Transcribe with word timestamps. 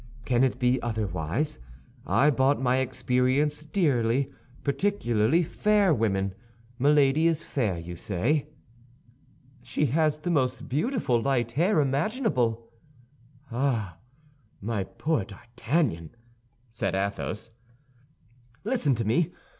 Can 0.25 0.43
it 0.43 0.57
be 0.57 0.81
otherwise? 0.81 1.59
I 2.07 2.31
bought 2.31 2.59
my 2.59 2.77
experience 2.77 3.63
dearly—particularly 3.63 5.43
fair 5.43 5.93
women. 5.93 6.33
Milady 6.79 7.27
is 7.27 7.43
fair, 7.43 7.77
you 7.77 7.95
say?" 7.95 8.47
"She 9.61 9.85
has 9.93 10.17
the 10.17 10.31
most 10.31 10.67
beautiful 10.67 11.21
light 11.21 11.51
hair 11.51 11.79
imaginable!" 11.79 12.67
"Ah, 13.51 13.99
my 14.59 14.85
poor 14.85 15.23
D'Artagnan!" 15.23 16.15
said 16.67 16.95
Athos. 16.95 17.51
"Listen 18.63 18.95
to 18.95 19.05
me! 19.05 19.31